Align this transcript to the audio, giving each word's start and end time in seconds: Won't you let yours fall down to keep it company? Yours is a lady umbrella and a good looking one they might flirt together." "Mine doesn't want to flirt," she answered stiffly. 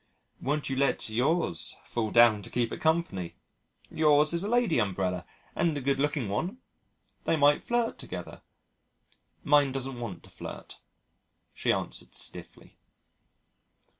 Won't 0.41 0.67
you 0.67 0.75
let 0.75 1.09
yours 1.09 1.77
fall 1.85 2.09
down 2.09 2.41
to 2.41 2.49
keep 2.49 2.71
it 2.71 2.81
company? 2.81 3.35
Yours 3.91 4.33
is 4.33 4.43
a 4.43 4.49
lady 4.49 4.79
umbrella 4.79 5.27
and 5.55 5.77
a 5.77 5.79
good 5.79 5.99
looking 5.99 6.27
one 6.27 6.57
they 7.25 7.35
might 7.35 7.61
flirt 7.61 7.99
together." 7.99 8.41
"Mine 9.43 9.71
doesn't 9.71 9.99
want 9.99 10.23
to 10.23 10.31
flirt," 10.31 10.79
she 11.53 11.71
answered 11.71 12.15
stiffly. 12.15 12.79